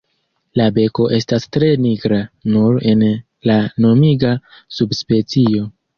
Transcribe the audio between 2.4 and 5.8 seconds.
nur en la nomiga subspecio.